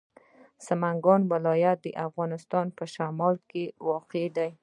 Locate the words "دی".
4.37-4.49